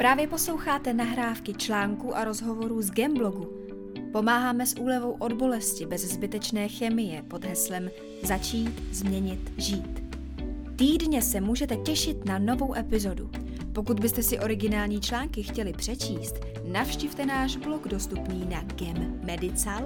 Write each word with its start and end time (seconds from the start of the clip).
Právě 0.00 0.26
posloucháte 0.26 0.92
nahrávky 0.92 1.54
článků 1.54 2.16
a 2.16 2.24
rozhovorů 2.24 2.82
z 2.82 2.90
Gemblogu. 2.90 3.52
Pomáháme 4.12 4.66
s 4.66 4.78
úlevou 4.78 5.16
od 5.18 5.32
bolesti 5.32 5.86
bez 5.86 6.02
zbytečné 6.02 6.68
chemie 6.68 7.22
pod 7.22 7.44
heslem 7.44 7.90
Začít, 8.22 8.82
změnit, 8.92 9.52
žít. 9.56 10.02
Týdně 10.76 11.22
se 11.22 11.40
můžete 11.40 11.76
těšit 11.76 12.24
na 12.24 12.38
novou 12.38 12.74
epizodu. 12.74 13.30
Pokud 13.72 14.00
byste 14.00 14.22
si 14.22 14.38
originální 14.38 15.00
články 15.00 15.42
chtěli 15.42 15.72
přečíst, 15.72 16.34
navštivte 16.72 17.26
náš 17.26 17.56
blog 17.56 17.88
dostupný 17.88 18.46
na 18.50 18.62
gemmedical.cz. 18.62 19.84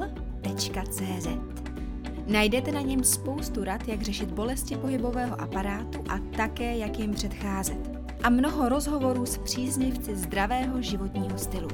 Najdete 2.27 2.73
na 2.73 2.81
něm 2.81 3.05
spoustu 3.05 3.65
rad, 3.65 3.89
jak 3.89 4.03
řešit 4.03 4.31
bolesti 4.31 4.77
pohybového 4.77 5.41
aparátu 5.41 6.05
a 6.09 6.19
také, 6.37 6.77
jak 6.77 6.99
jim 6.99 7.15
předcházet 7.15 7.94
a 8.25 8.31
mnoho 8.31 8.69
rozhovorů 8.69 9.27
s 9.27 9.39
příznivci 9.39 10.17
zdravého 10.17 10.83
životního 10.83 11.39
stylu. 11.39 11.69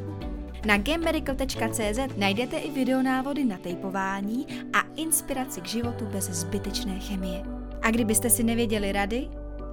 Na 0.66 0.78
gammedical.cz 0.78 1.98
najdete 2.16 2.56
i 2.56 2.70
videonávody 2.70 3.45
na 3.45 3.58
tejpování 3.58 4.46
a 4.72 4.80
inspiraci 4.96 5.60
k 5.60 5.66
životu 5.66 6.06
bez 6.06 6.24
zbytečné 6.24 6.98
chemie. 6.98 7.42
A 7.82 7.91
kdybyste 7.91 8.30
si 8.30 8.44
nevěděli 8.44 8.92
rady, 8.92 9.28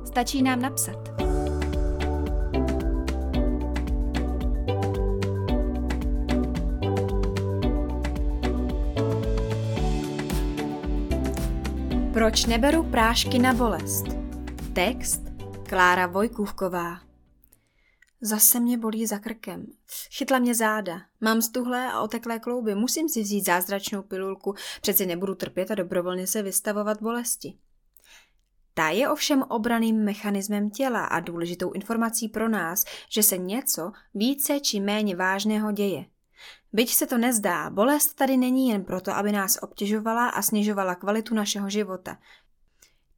stačí 0.05 0.41
nám 0.41 0.62
napsat. 0.62 1.09
Proč 12.13 12.46
neberu 12.46 12.84
prášky 12.84 13.40
na 13.40 13.54
bolest? 13.54 14.05
Text 14.73 15.27
Klára 15.70 16.07
Vojkůvková. 16.07 16.99
Zase 18.21 18.59
mě 18.59 18.77
bolí 18.77 19.05
za 19.05 19.20
krkem. 19.20 19.66
Chytla 20.12 20.40
mě 20.40 20.55
záda. 20.55 21.02
Mám 21.21 21.41
stuhlé 21.41 21.91
a 21.91 22.01
oteklé 22.01 22.40
klouby. 22.40 22.76
Musím 22.76 23.09
si 23.09 23.21
vzít 23.21 23.46
zázračnou 23.46 24.01
pilulku. 24.01 24.55
Přeci 24.82 25.05
nebudu 25.05 25.35
trpět 25.35 25.71
a 25.71 25.76
dobrovolně 25.76 26.27
se 26.27 26.41
vystavovat 26.41 27.01
bolesti. 27.01 27.57
Ta 28.74 28.90
je 28.90 29.09
ovšem 29.09 29.41
obraným 29.41 30.04
mechanismem 30.04 30.70
těla 30.70 31.05
a 31.05 31.20
důležitou 31.20 31.71
informací 31.71 32.29
pro 32.29 32.49
nás, 32.49 32.85
že 33.09 33.24
se 33.24 33.37
něco 33.37 33.91
více 34.13 34.59
či 34.59 34.79
méně 34.79 35.15
vážného 35.15 35.71
děje. 35.71 36.05
Byť 36.74 36.93
se 36.93 37.07
to 37.07 37.18
nezdá, 37.18 37.70
bolest 37.70 38.13
tady 38.13 38.37
není 38.37 38.70
jen 38.70 38.84
proto, 38.84 39.12
aby 39.12 39.31
nás 39.31 39.57
obtěžovala 39.62 40.29
a 40.29 40.41
snižovala 40.41 40.96
kvalitu 40.96 41.35
našeho 41.35 41.70
života. 41.70 42.18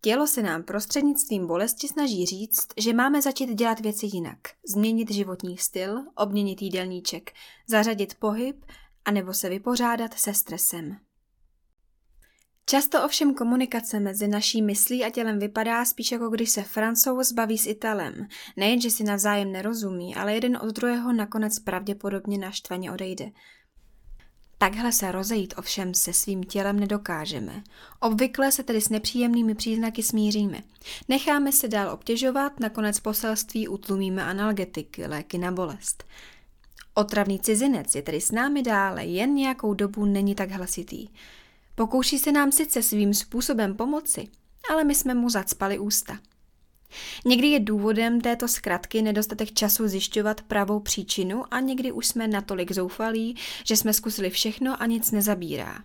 Tělo 0.02 0.28
se 0.28 0.42
nám 0.42 0.64
prostřednictvím 0.64 1.48
bolesti 1.48 1.88
snaží 1.88 2.26
říct, 2.26 2.68
že 2.78 2.94
máme 2.94 3.22
začít 3.22 3.54
dělat 3.54 3.80
věci 3.80 4.06
jinak, 4.14 4.38
změnit 4.68 5.12
životní 5.12 5.58
styl, 5.58 6.04
obměnit 6.16 6.62
jídelníček, 6.62 7.32
zařadit 7.68 8.16
pohyb 8.16 8.66
anebo 9.06 9.34
se 9.34 9.50
vypořádat 9.50 10.14
se 10.14 10.34
stresem. 10.34 10.98
Často 12.66 13.04
ovšem 13.04 13.36
komunikace 13.36 14.00
mezi 14.00 14.28
naší 14.28 14.62
myslí 14.62 15.04
a 15.04 15.10
tělem 15.10 15.40
vypadá 15.40 15.86
spíš 15.86 16.12
jako 16.12 16.30
když 16.30 16.50
se 16.50 16.64
francouz 16.64 17.32
baví 17.32 17.58
s 17.58 17.68
Italem. 17.68 18.28
Nejen, 18.58 18.82
že 18.82 18.92
si 18.92 19.04
navzájem 19.04 19.52
nerozumí, 19.52 20.16
ale 20.16 20.34
jeden 20.34 20.58
od 20.58 20.76
druhého 20.76 21.14
nakonec 21.14 21.60
pravděpodobně 21.60 22.38
naštvaně 22.38 22.92
odejde. 22.92 23.32
Takhle 24.62 24.92
se 24.92 25.12
rozejít 25.12 25.54
ovšem 25.58 25.94
se 25.94 26.14
svým 26.14 26.44
tělem 26.44 26.80
nedokážeme. 26.80 27.64
Obvykle 28.00 28.52
se 28.52 28.64
tedy 28.64 28.82
s 28.82 28.90
nepříjemnými 28.90 29.56
příznaky 29.56 30.04
smíříme. 30.04 30.64
Necháme 31.08 31.52
se 31.52 31.68
dál 31.68 31.94
obtěžovat, 31.94 32.60
nakonec 32.60 33.00
poselství 33.00 33.68
utlumíme 33.68 34.24
analgetiky, 34.24 35.08
léky 35.08 35.38
na 35.38 35.52
bolest. 35.52 36.04
Otravný 36.94 37.40
cizinec 37.40 37.96
je 37.96 38.02
tedy 38.02 38.22
s 38.22 38.32
námi 38.32 38.64
dále, 38.64 39.06
jen 39.06 39.34
nějakou 39.34 39.74
dobu 39.74 40.06
není 40.06 40.36
tak 40.36 40.52
hlasitý. 40.52 41.10
Pokouší 41.76 42.20
se 42.20 42.32
nám 42.32 42.52
sice 42.52 42.84
svým 42.84 43.14
způsobem 43.14 43.76
pomoci, 43.76 44.28
ale 44.72 44.84
my 44.84 44.96
jsme 44.96 45.14
mu 45.14 45.30
zacpali 45.30 45.80
ústa. 45.80 46.20
Někdy 47.26 47.48
je 47.48 47.60
důvodem 47.60 48.22
této 48.22 48.48
zkratky 48.48 49.02
nedostatek 49.02 49.52
času 49.52 49.88
zjišťovat 49.88 50.42
pravou 50.42 50.80
příčinu 50.80 51.44
a 51.52 51.60
někdy 51.60 51.92
už 51.92 52.08
jsme 52.08 52.28
natolik 52.28 52.72
zoufalí, 52.72 53.36
že 53.64 53.76
jsme 53.76 53.94
zkusili 53.94 54.30
všechno 54.30 54.82
a 54.82 54.86
nic 54.86 55.12
nezabírá. 55.12 55.84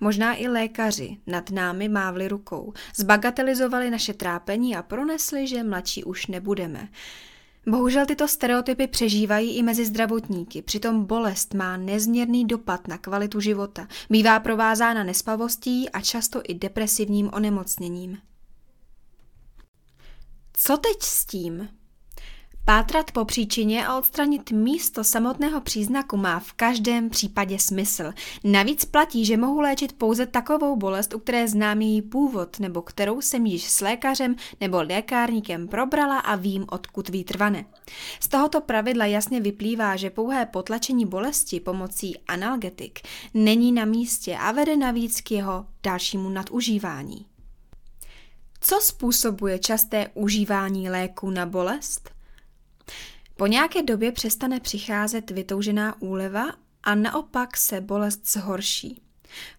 Možná 0.00 0.34
i 0.34 0.48
lékaři 0.48 1.16
nad 1.26 1.50
námi 1.50 1.88
mávli 1.88 2.28
rukou, 2.28 2.72
zbagatelizovali 2.96 3.90
naše 3.90 4.14
trápení 4.14 4.76
a 4.76 4.82
pronesli, 4.82 5.46
že 5.46 5.62
mladší 5.62 6.04
už 6.04 6.26
nebudeme. 6.26 6.88
Bohužel 7.66 8.06
tyto 8.06 8.28
stereotypy 8.28 8.86
přežívají 8.86 9.56
i 9.56 9.62
mezi 9.62 9.84
zdravotníky, 9.84 10.62
přitom 10.62 11.04
bolest 11.04 11.54
má 11.54 11.76
nezměrný 11.76 12.44
dopad 12.44 12.88
na 12.88 12.98
kvalitu 12.98 13.40
života, 13.40 13.88
bývá 14.10 14.40
provázána 14.40 15.04
nespavostí 15.04 15.90
a 15.90 16.00
často 16.00 16.42
i 16.48 16.54
depresivním 16.54 17.30
onemocněním. 17.32 18.18
Co 20.56 20.76
teď 20.76 21.02
s 21.02 21.26
tím? 21.26 21.68
Pátrat 22.66 23.10
po 23.12 23.24
příčině 23.24 23.86
a 23.86 23.98
odstranit 23.98 24.50
místo 24.50 25.04
samotného 25.04 25.60
příznaku 25.60 26.16
má 26.16 26.40
v 26.40 26.52
každém 26.52 27.10
případě 27.10 27.58
smysl. 27.58 28.12
Navíc 28.44 28.84
platí, 28.84 29.24
že 29.24 29.36
mohu 29.36 29.60
léčit 29.60 29.92
pouze 29.92 30.26
takovou 30.26 30.76
bolest, 30.76 31.14
u 31.14 31.18
které 31.18 31.48
znám 31.48 31.80
její 31.80 32.02
původ, 32.02 32.60
nebo 32.60 32.82
kterou 32.82 33.20
jsem 33.20 33.46
již 33.46 33.70
s 33.70 33.80
lékařem 33.80 34.36
nebo 34.60 34.82
lékárníkem 34.82 35.68
probrala 35.68 36.18
a 36.18 36.36
vím, 36.36 36.64
odkud 36.68 37.08
výtrvane. 37.08 37.64
Z 38.20 38.28
tohoto 38.28 38.60
pravidla 38.60 39.06
jasně 39.06 39.40
vyplývá, 39.40 39.96
že 39.96 40.10
pouhé 40.10 40.46
potlačení 40.46 41.06
bolesti 41.06 41.60
pomocí 41.60 42.18
analgetik 42.28 42.98
není 43.34 43.72
na 43.72 43.84
místě 43.84 44.36
a 44.36 44.52
vede 44.52 44.76
navíc 44.76 45.20
k 45.20 45.30
jeho 45.30 45.66
dalšímu 45.82 46.28
nadužívání. 46.28 47.33
Co 48.66 48.80
způsobuje 48.80 49.58
časté 49.58 50.10
užívání 50.14 50.90
léku 50.90 51.30
na 51.30 51.46
bolest? 51.46 52.10
Po 53.36 53.46
nějaké 53.46 53.82
době 53.82 54.12
přestane 54.12 54.60
přicházet 54.60 55.30
vytoužená 55.30 56.02
úleva 56.02 56.44
a 56.82 56.94
naopak 56.94 57.56
se 57.56 57.80
bolest 57.80 58.32
zhorší. 58.32 59.02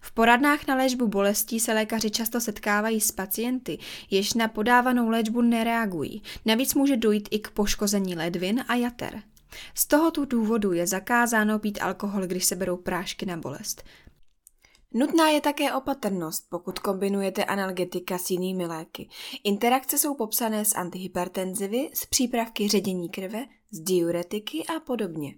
V 0.00 0.12
poradnách 0.12 0.66
na 0.66 0.74
léčbu 0.74 1.08
bolestí 1.08 1.60
se 1.60 1.72
lékaři 1.72 2.10
často 2.10 2.40
setkávají 2.40 3.00
s 3.00 3.12
pacienty, 3.12 3.78
jež 4.10 4.34
na 4.34 4.48
podávanou 4.48 5.08
léčbu 5.08 5.42
nereagují. 5.42 6.22
Navíc 6.44 6.74
může 6.74 6.96
dojít 6.96 7.28
i 7.30 7.38
k 7.38 7.50
poškození 7.50 8.16
ledvin 8.16 8.64
a 8.68 8.74
jater. 8.74 9.22
Z 9.74 9.86
tohoto 9.86 10.24
důvodu 10.24 10.72
je 10.72 10.86
zakázáno 10.86 11.58
pít 11.58 11.78
alkohol, 11.82 12.26
když 12.26 12.44
se 12.44 12.56
berou 12.56 12.76
prášky 12.76 13.26
na 13.26 13.36
bolest. 13.36 13.84
Nutná 14.98 15.28
je 15.28 15.40
také 15.40 15.72
opatrnost, 15.72 16.46
pokud 16.50 16.78
kombinujete 16.78 17.44
analgetika 17.44 18.18
s 18.18 18.30
jinými 18.30 18.66
léky. 18.66 19.08
Interakce 19.44 19.98
jsou 19.98 20.14
popsané 20.14 20.64
s 20.64 20.74
antihypertenzivy, 20.74 21.90
s 21.94 22.06
přípravky 22.06 22.68
ředění 22.68 23.08
krve, 23.08 23.46
s 23.70 23.80
diuretiky 23.80 24.64
a 24.76 24.80
podobně. 24.80 25.34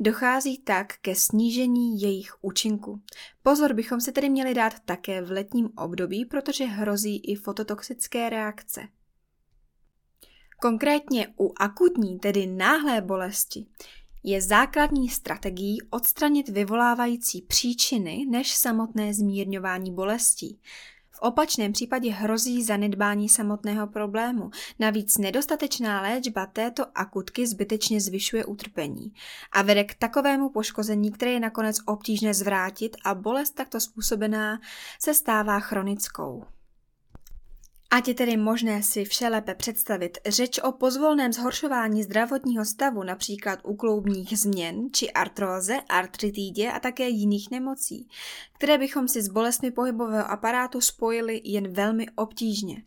Dochází 0.00 0.58
tak 0.58 0.98
ke 1.02 1.14
snížení 1.14 2.00
jejich 2.00 2.34
účinku. 2.40 3.00
Pozor 3.42 3.74
bychom 3.74 4.00
si 4.00 4.12
tedy 4.12 4.28
měli 4.28 4.54
dát 4.54 4.80
také 4.84 5.22
v 5.22 5.30
letním 5.30 5.68
období, 5.76 6.24
protože 6.24 6.64
hrozí 6.64 7.18
i 7.18 7.34
fototoxické 7.34 8.30
reakce. 8.30 8.80
Konkrétně 10.62 11.34
u 11.40 11.52
akutní, 11.60 12.18
tedy 12.18 12.46
náhlé 12.46 13.00
bolesti, 13.00 13.66
je 14.22 14.42
základní 14.42 15.08
strategií 15.08 15.82
odstranit 15.90 16.48
vyvolávající 16.48 17.42
příčiny 17.42 18.26
než 18.28 18.54
samotné 18.54 19.14
zmírňování 19.14 19.92
bolestí. 19.92 20.60
V 21.10 21.18
opačném 21.18 21.72
případě 21.72 22.10
hrozí 22.10 22.64
zanedbání 22.64 23.28
samotného 23.28 23.86
problému. 23.86 24.50
Navíc 24.78 25.18
nedostatečná 25.18 26.02
léčba 26.02 26.46
této 26.46 26.84
akutky 26.94 27.46
zbytečně 27.46 28.00
zvyšuje 28.00 28.44
utrpení 28.44 29.12
a 29.52 29.62
vede 29.62 29.84
k 29.84 29.94
takovému 29.94 30.48
poškození, 30.48 31.12
které 31.12 31.30
je 31.30 31.40
nakonec 31.40 31.76
obtížné 31.86 32.34
zvrátit 32.34 32.96
a 33.04 33.14
bolest 33.14 33.50
takto 33.50 33.80
způsobená 33.80 34.60
se 34.98 35.14
stává 35.14 35.60
chronickou. 35.60 36.44
Ať 37.94 38.08
je 38.08 38.14
tedy 38.14 38.36
možné 38.36 38.82
si 38.82 39.04
vše 39.04 39.28
lépe 39.28 39.54
představit, 39.54 40.18
řeč 40.26 40.58
o 40.58 40.72
pozvolném 40.72 41.32
zhoršování 41.32 42.02
zdravotního 42.02 42.64
stavu, 42.64 43.02
například 43.02 43.58
u 43.64 43.76
kloubních 43.76 44.38
změn 44.38 44.88
či 44.92 45.10
artróze, 45.10 45.80
artritidě 45.88 46.70
a 46.70 46.80
také 46.80 47.08
jiných 47.08 47.50
nemocí, 47.50 48.08
které 48.54 48.78
bychom 48.78 49.08
si 49.08 49.22
s 49.22 49.28
bolestmi 49.28 49.70
pohybového 49.70 50.30
aparátu 50.30 50.80
spojili 50.80 51.40
jen 51.44 51.72
velmi 51.72 52.06
obtížně. 52.14 52.82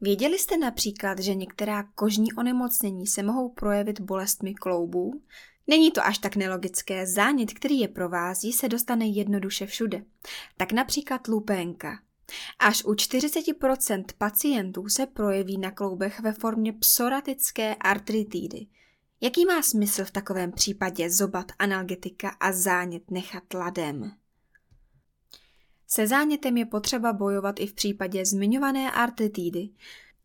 Věděli 0.00 0.38
jste 0.38 0.56
například, 0.56 1.18
že 1.18 1.34
některá 1.34 1.82
kožní 1.94 2.32
onemocnění 2.32 3.06
se 3.06 3.22
mohou 3.22 3.48
projevit 3.48 4.00
bolestmi 4.00 4.54
kloubů? 4.54 5.22
Není 5.66 5.90
to 5.90 6.06
až 6.06 6.18
tak 6.18 6.36
nelogické, 6.36 7.06
zánět, 7.06 7.52
který 7.52 7.80
je 7.80 7.88
provází, 7.88 8.52
se 8.52 8.68
dostane 8.68 9.06
jednoduše 9.06 9.66
všude. 9.66 10.02
Tak 10.56 10.72
například 10.72 11.28
lupénka, 11.28 11.98
Až 12.58 12.84
u 12.84 12.92
40% 12.92 14.04
pacientů 14.18 14.88
se 14.88 15.06
projeví 15.06 15.58
na 15.58 15.70
kloubech 15.70 16.20
ve 16.20 16.32
formě 16.32 16.72
psoratické 16.72 17.74
artritidy. 17.74 18.66
Jaký 19.20 19.46
má 19.46 19.62
smysl 19.62 20.04
v 20.04 20.10
takovém 20.10 20.52
případě 20.52 21.10
zobat 21.10 21.52
analgetika 21.58 22.28
a 22.40 22.52
zánět 22.52 23.10
nechat 23.10 23.54
ladem? 23.54 24.12
Se 25.88 26.06
zánětem 26.06 26.56
je 26.56 26.66
potřeba 26.66 27.12
bojovat 27.12 27.60
i 27.60 27.66
v 27.66 27.74
případě 27.74 28.26
zmiňované 28.26 28.90
artritidy. 28.90 29.68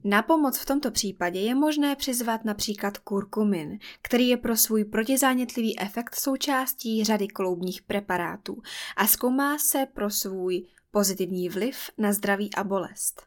Na 0.04 0.22
pomoc 0.22 0.58
v 0.58 0.66
tomto 0.66 0.92
případě 0.92 1.40
je 1.40 1.56
možné 1.56 1.96
přizvat 1.96 2.46
například 2.46 2.98
kurkumin, 2.98 3.80
který 4.02 4.28
je 4.28 4.38
pro 4.38 4.58
svůj 4.58 4.86
protizánětlivý 4.86 5.80
efekt 5.80 6.16
součástí 6.16 7.04
řady 7.04 7.28
kloubních 7.28 7.82
preparátů 7.82 8.62
a 8.98 9.08
zkoumá 9.08 9.58
se 9.58 9.86
pro 9.94 10.10
svůj 10.10 10.66
pozitivní 10.92 11.50
vliv 11.50 11.78
na 11.98 12.14
zdraví 12.14 12.54
a 12.56 12.64
bolest. 12.64 13.24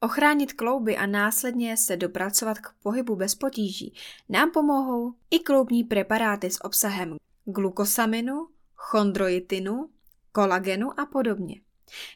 Ochránit 0.00 0.52
klouby 0.52 0.96
a 0.96 1.06
následně 1.06 1.76
se 1.76 1.96
dopracovat 1.96 2.58
k 2.58 2.72
pohybu 2.82 3.16
bez 3.16 3.34
potíží 3.34 3.94
nám 4.28 4.50
pomohou 4.50 5.14
i 5.30 5.38
kloubní 5.38 5.84
preparáty 5.84 6.50
s 6.50 6.64
obsahem 6.64 7.16
glukosaminu, 7.44 8.48
chondroitinu, 8.74 9.90
kolagenu 10.32 11.00
a 11.00 11.06
podobně. 11.06 11.60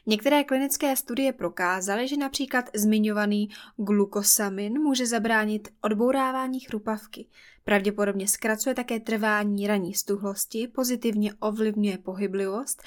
Některé 0.05 0.43
klinické 0.43 0.95
studie 0.95 1.33
prokázaly, 1.33 2.07
že 2.07 2.17
například 2.17 2.69
zmiňovaný 2.75 3.49
glukosamin 3.77 4.79
může 4.81 5.07
zabránit 5.07 5.67
odbourávání 5.81 6.59
chrupavky. 6.59 7.27
Pravděpodobně 7.63 8.27
zkracuje 8.27 8.75
také 8.75 8.99
trvání 8.99 9.67
raní 9.67 9.93
stuhlosti, 9.93 10.67
pozitivně 10.67 11.33
ovlivňuje 11.39 11.97
pohyblivost 11.97 12.83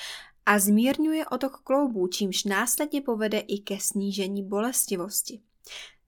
a 0.47 0.59
zmírňuje 0.59 1.27
otok 1.27 1.61
kloubů, 1.65 2.07
čímž 2.07 2.45
následně 2.45 3.01
povede 3.01 3.39
i 3.39 3.59
ke 3.59 3.81
snížení 3.81 4.43
bolestivosti. 4.43 5.41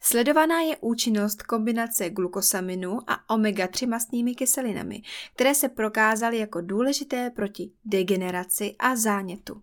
Sledovaná 0.00 0.60
je 0.60 0.76
účinnost 0.76 1.42
kombinace 1.42 2.10
glukosaminu 2.10 2.98
a 3.06 3.34
omega-3 3.36 3.88
mastnými 3.88 4.34
kyselinami, 4.34 5.02
které 5.34 5.54
se 5.54 5.68
prokázaly 5.68 6.38
jako 6.38 6.60
důležité 6.60 7.30
proti 7.30 7.72
degeneraci 7.84 8.74
a 8.78 8.96
zánětu. 8.96 9.62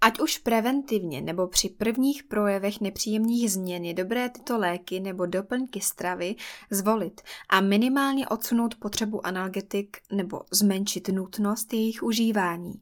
Ať 0.00 0.20
už 0.20 0.38
preventivně 0.38 1.20
nebo 1.20 1.48
při 1.48 1.68
prvních 1.68 2.22
projevech 2.22 2.80
nepříjemných 2.80 3.52
změn 3.52 3.84
je 3.84 3.94
dobré 3.94 4.28
tyto 4.28 4.58
léky 4.58 5.00
nebo 5.00 5.26
doplňky 5.26 5.80
stravy 5.80 6.36
zvolit 6.70 7.20
a 7.48 7.60
minimálně 7.60 8.28
odsunout 8.28 8.74
potřebu 8.74 9.26
analgetik 9.26 9.96
nebo 10.12 10.42
zmenšit 10.52 11.08
nutnost 11.08 11.72
jejich 11.72 12.02
užívání. 12.02 12.72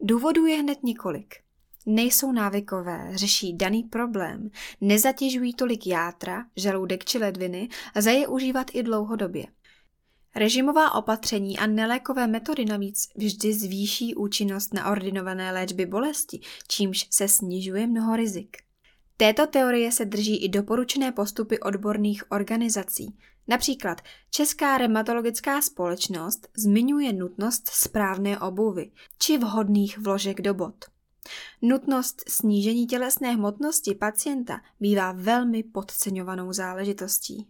Důvodů 0.00 0.46
je 0.46 0.56
hned 0.56 0.82
několik. 0.82 1.34
Nejsou 1.86 2.32
návykové, 2.32 3.10
řeší 3.14 3.56
daný 3.56 3.82
problém, 3.82 4.50
nezatěžují 4.80 5.54
tolik 5.54 5.86
játra, 5.86 6.44
žaludek 6.56 7.04
či 7.04 7.18
ledviny, 7.18 7.68
lze 7.96 8.12
je 8.12 8.28
užívat 8.28 8.66
i 8.72 8.82
dlouhodobě. 8.82 9.46
Režimová 10.34 10.94
opatření 10.94 11.58
a 11.58 11.66
nelékové 11.66 12.26
metody 12.26 12.64
navíc 12.64 13.08
vždy 13.16 13.54
zvýší 13.54 14.14
účinnost 14.14 14.74
na 14.74 14.90
ordinované 14.90 15.52
léčby 15.52 15.86
bolesti, 15.86 16.40
čímž 16.68 17.06
se 17.10 17.28
snižuje 17.28 17.86
mnoho 17.86 18.16
rizik. 18.16 18.56
Této 19.16 19.46
teorie 19.46 19.92
se 19.92 20.04
drží 20.04 20.44
i 20.44 20.48
doporučené 20.48 21.12
postupy 21.12 21.60
odborných 21.60 22.32
organizací. 22.32 23.16
Například 23.50 24.00
Česká 24.30 24.78
reumatologická 24.78 25.62
společnost 25.62 26.48
zmiňuje 26.56 27.12
nutnost 27.12 27.68
správné 27.68 28.38
obuvy 28.38 28.90
či 29.18 29.38
vhodných 29.38 29.98
vložek 29.98 30.40
do 30.40 30.54
bod. 30.54 30.84
Nutnost 31.62 32.22
snížení 32.28 32.86
tělesné 32.86 33.30
hmotnosti 33.30 33.94
pacienta 33.94 34.60
bývá 34.80 35.12
velmi 35.12 35.62
podceňovanou 35.62 36.52
záležitostí. 36.52 37.48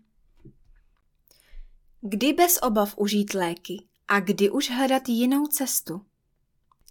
Kdy 2.00 2.32
bez 2.32 2.58
obav 2.62 2.94
užít 2.99 3.35
léky 3.35 3.87
a 4.08 4.20
kdy 4.20 4.50
už 4.50 4.70
hledat 4.70 5.08
jinou 5.08 5.47
cestu? 5.47 6.00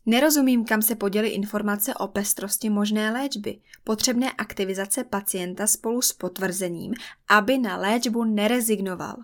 Nerozumím, 0.09 0.65
kam 0.65 0.81
se 0.81 0.95
poděly 0.95 1.29
informace 1.29 1.95
o 1.95 2.07
pestrosti 2.07 2.69
možné 2.69 3.11
léčby, 3.11 3.59
potřebné 3.83 4.31
aktivizace 4.31 5.03
pacienta 5.03 5.67
spolu 5.67 6.01
s 6.01 6.13
potvrzením, 6.13 6.93
aby 7.27 7.57
na 7.57 7.77
léčbu 7.77 8.23
nerezignoval. 8.23 9.15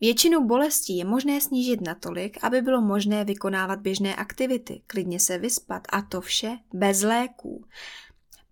Většinu 0.00 0.46
bolestí 0.46 0.96
je 0.96 1.04
možné 1.04 1.40
snížit 1.40 1.80
natolik, 1.80 2.44
aby 2.44 2.62
bylo 2.62 2.80
možné 2.80 3.24
vykonávat 3.24 3.80
běžné 3.80 4.16
aktivity, 4.16 4.82
klidně 4.86 5.20
se 5.20 5.38
vyspat 5.38 5.82
a 5.92 6.02
to 6.02 6.20
vše 6.20 6.58
bez 6.72 7.02
léků. 7.02 7.64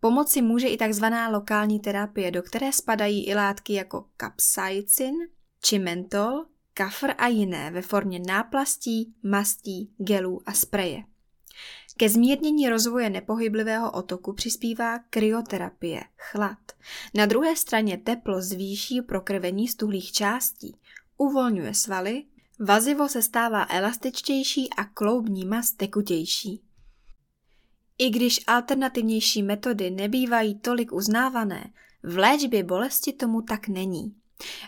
Pomoci 0.01 0.43
může 0.43 0.69
i 0.69 0.79
tzv. 0.89 1.05
lokální 1.31 1.81
terapie, 1.81 2.31
do 2.31 2.43
které 2.43 2.73
spadají 2.73 3.29
i 3.29 3.35
látky 3.35 3.73
jako 3.73 4.07
kapsaicin 4.17 5.15
či 5.63 5.79
mentol, 5.79 6.45
kafr 6.75 7.15
a 7.19 7.27
jiné 7.27 7.71
ve 7.71 7.83
formě 7.83 8.21
náplastí, 8.27 9.15
mastí, 9.23 9.95
gelů 9.99 10.41
a 10.47 10.53
spreje. 10.53 11.05
Ke 11.97 12.09
zmírnění 12.09 12.69
rozvoje 12.69 13.11
nepohyblivého 13.11 13.91
otoku 13.91 14.33
přispívá 14.33 14.99
kryoterapie, 14.99 16.05
chlad. 16.17 16.59
Na 17.15 17.27
druhé 17.27 17.57
straně 17.57 17.99
teplo 17.99 18.43
zvýší 18.43 19.03
prokrvení 19.03 19.69
stuhlých 19.69 20.13
částí, 20.13 20.77
uvolňuje 21.17 21.75
svaly, 21.75 22.25
vazivo 22.61 23.09
se 23.09 23.23
stává 23.23 23.67
elastičtější 23.71 24.71
a 24.71 24.85
kloubní 24.85 25.45
mas 25.45 25.73
tekutější. 25.73 26.63
I 27.99 28.11
když 28.11 28.41
alternativnější 28.47 29.43
metody 29.43 29.91
nebývají 29.91 30.59
tolik 30.59 30.93
uznávané, 30.93 31.73
v 32.03 32.19
léčbě 32.19 32.65
bolesti 32.65 33.13
tomu 33.13 33.43
tak 33.43 33.69
není. 33.69 34.15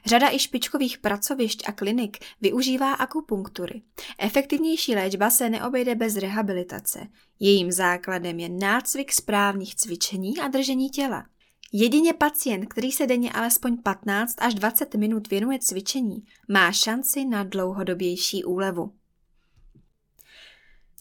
Řada 0.06 0.30
i 0.30 0.38
špičkových 0.38 0.98
pracovišť 0.98 1.68
a 1.68 1.72
klinik 1.72 2.18
využívá 2.40 2.92
akupunktury. 2.92 3.82
Efektivnější 4.18 4.94
léčba 4.94 5.30
se 5.30 5.50
neobejde 5.50 5.94
bez 5.94 6.16
rehabilitace. 6.16 7.06
Jejím 7.40 7.72
základem 7.72 8.40
je 8.40 8.48
nácvik 8.48 9.12
správných 9.12 9.74
cvičení 9.74 10.38
a 10.38 10.48
držení 10.48 10.90
těla. 10.90 11.26
Jedině 11.72 12.12
pacient, 12.12 12.66
který 12.66 12.92
se 12.92 13.06
denně 13.06 13.32
alespoň 13.32 13.76
15 13.82 14.34
až 14.38 14.54
20 14.54 14.94
minut 14.94 15.30
věnuje 15.30 15.58
cvičení, 15.58 16.24
má 16.48 16.72
šanci 16.72 17.24
na 17.24 17.44
dlouhodobější 17.44 18.44
úlevu. 18.44 18.92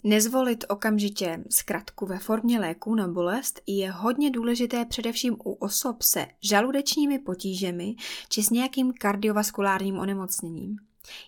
Nezvolit 0.07 0.65
okamžitě 0.69 1.43
zkratku 1.49 2.05
ve 2.05 2.19
formě 2.19 2.59
léků 2.59 2.95
na 2.95 3.07
bolest 3.07 3.61
je 3.67 3.91
hodně 3.91 4.31
důležité 4.31 4.85
především 4.85 5.33
u 5.43 5.51
osob 5.51 6.01
se 6.01 6.27
žaludečními 6.41 7.19
potížemi 7.19 7.95
či 8.29 8.43
s 8.43 8.49
nějakým 8.49 8.93
kardiovaskulárním 8.93 9.99
onemocněním. 9.99 10.77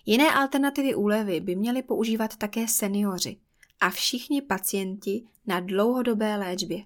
Jiné 0.06 0.30
alternativy 0.34 0.94
úlevy 0.94 1.40
by 1.40 1.56
měli 1.56 1.82
používat 1.82 2.36
také 2.36 2.68
seniori 2.68 3.36
a 3.80 3.90
všichni 3.90 4.42
pacienti 4.42 5.24
na 5.46 5.60
dlouhodobé 5.60 6.36
léčbě. 6.36 6.84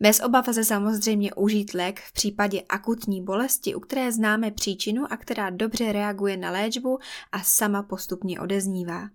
Bez 0.00 0.20
obav 0.20 0.44
se 0.52 0.64
samozřejmě 0.64 1.34
užít 1.34 1.74
lék 1.74 2.00
v 2.00 2.12
případě 2.12 2.62
akutní 2.68 3.24
bolesti, 3.24 3.74
u 3.74 3.80
které 3.80 4.12
známe 4.12 4.50
příčinu 4.50 5.12
a 5.12 5.16
která 5.16 5.50
dobře 5.50 5.92
reaguje 5.92 6.36
na 6.36 6.50
léčbu 6.50 6.98
a 7.32 7.42
sama 7.42 7.82
postupně 7.82 8.40
odeznívá. 8.40 9.08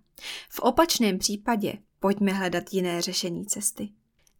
V 0.50 0.60
opačném 0.60 1.18
případě 1.18 1.72
pojďme 2.00 2.32
hledat 2.32 2.64
jiné 2.72 3.02
řešení 3.02 3.46
cesty. 3.46 3.88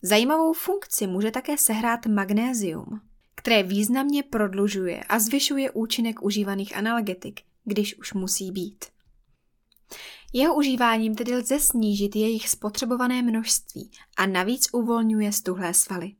Zajímavou 0.02 0.52
funkci 0.52 1.06
může 1.06 1.30
také 1.30 1.58
sehrát 1.58 2.06
magnézium, 2.06 3.00
které 3.34 3.62
významně 3.62 4.22
prodlužuje 4.22 5.04
a 5.04 5.18
zvyšuje 5.18 5.70
účinek 5.70 6.22
užívaných 6.22 6.76
analgetik, 6.76 7.40
když 7.64 7.98
už 7.98 8.12
musí 8.12 8.50
být. 8.50 8.84
Jeho 10.32 10.54
užíváním 10.54 11.14
tedy 11.14 11.36
lze 11.36 11.60
snížit 11.60 12.16
jejich 12.16 12.48
spotřebované 12.48 13.22
množství 13.22 13.90
a 14.16 14.26
navíc 14.26 14.68
uvolňuje 14.72 15.32
stuhlé 15.32 15.74
svaly. 15.74 16.12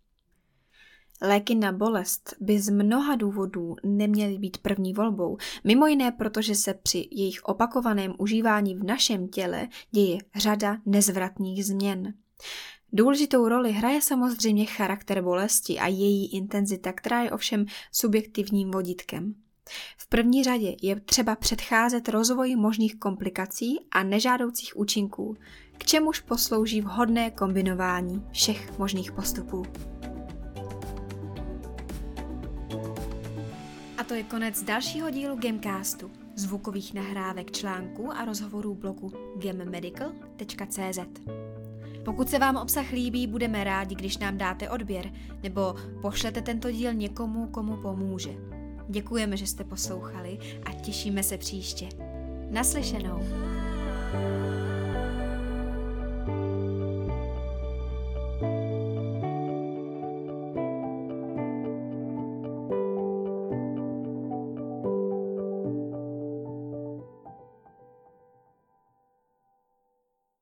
Léky 1.23 1.55
na 1.55 1.73
bolest 1.73 2.35
by 2.41 2.61
z 2.61 2.71
mnoha 2.71 3.17
důvodů 3.17 3.77
neměly 3.85 4.39
být 4.39 4.59
první 4.59 4.93
volbou, 4.93 5.37
mimo 5.65 5.87
jiné 5.87 6.13
protože 6.13 6.55
se 6.55 6.75
při 6.75 7.09
jejich 7.11 7.45
opakovaném 7.45 8.15
užívání 8.19 8.75
v 8.75 8.85
našem 8.85 9.29
těle 9.29 9.69
děje 9.91 10.19
řada 10.37 10.79
nezvratných 10.87 11.67
změn. 11.67 12.15
Důležitou 12.93 13.49
roli 13.49 13.73
hraje 13.73 14.03
samozřejmě 14.03 14.65
charakter 14.65 15.23
bolesti 15.23 15.79
a 15.79 15.87
její 15.87 16.37
intenzita, 16.37 16.93
která 16.93 17.23
je 17.23 17.31
ovšem 17.31 17.67
subjektivním 17.93 18.71
vodítkem. 18.71 19.35
V 19.99 20.09
první 20.09 20.45
řadě 20.45 20.77
je 20.83 21.01
třeba 21.01 21.37
předcházet 21.37 22.09
rozvoji 22.09 22.57
možných 22.57 22.99
komplikací 22.99 23.79
a 23.91 24.03
nežádoucích 24.03 24.77
účinků, 24.77 25.37
k 25.79 25.85
čemuž 25.85 26.21
poslouží 26.21 26.81
vhodné 26.81 27.31
kombinování 27.31 28.23
všech 28.33 28.79
možných 28.79 29.13
postupů. 29.13 29.63
To 34.09 34.15
je 34.15 34.23
konec 34.23 34.63
dalšího 34.63 35.11
dílu 35.11 35.37
Gamecastu, 35.37 36.11
zvukových 36.37 36.95
nahrávek 36.95 37.51
článků 37.51 38.13
a 38.13 38.25
rozhovorů 38.25 38.75
blogu 38.75 39.13
gammedical.cz. 39.37 40.99
Pokud 42.05 42.29
se 42.29 42.39
vám 42.39 42.57
obsah 42.57 42.93
líbí, 42.93 43.27
budeme 43.27 43.65
rádi, 43.65 43.95
když 43.95 44.19
nám 44.19 44.39
dáte 44.39 44.71
odběr 44.71 45.13
nebo 45.43 45.75
pošlete 46.03 46.43
tento 46.43 46.71
díl 46.71 46.95
někomu, 46.95 47.47
komu 47.47 47.77
pomůže. 47.77 48.31
Děkujeme, 48.89 49.37
že 49.37 49.47
jste 49.47 49.65
poslouchali 49.65 50.39
a 50.65 50.73
těšíme 50.73 51.23
se 51.23 51.39
příště. 51.39 51.89
Naslyšenou. 52.51 53.23
thank 54.13 54.73
you 54.73 54.78